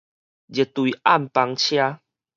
[0.03, 0.09] 熱淚暗
[1.29, 1.99] 班車